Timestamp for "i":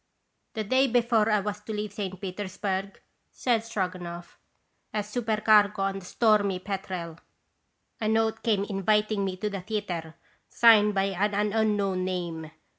1.29-1.41